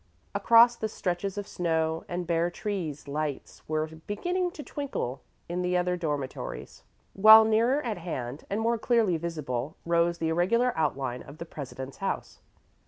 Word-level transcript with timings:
Across 0.33 0.77
the 0.77 0.87
stretches 0.89 1.37
of 1.37 1.47
snow 1.47 2.05
and 2.09 2.25
bare 2.25 2.49
trees 2.49 3.07
lights 3.07 3.61
were 3.69 3.85
beginning 4.07 4.49
to 4.53 4.63
twinkle 4.63 5.21
in 5.47 5.61
the 5.61 5.77
other 5.77 5.95
dormitories, 5.95 6.81
while 7.13 7.45
nearer 7.45 7.83
at 7.83 7.99
hand, 7.99 8.43
and 8.49 8.59
more 8.59 8.79
clearly 8.79 9.17
visible, 9.17 9.75
rose 9.85 10.17
the 10.17 10.29
irregular 10.29 10.73
outline 10.75 11.21
of 11.21 11.37
the 11.37 11.45
president's 11.45 11.97
house. 11.97 12.39